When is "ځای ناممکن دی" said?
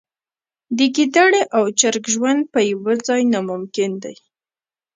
3.07-4.15